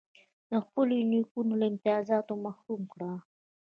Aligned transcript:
د 0.49 0.51
خپلو 0.65 0.95
نیکونو 1.11 1.53
له 1.59 1.65
امتیازاتو 1.71 2.33
محروم 2.45 2.81
کړ. 2.93 2.99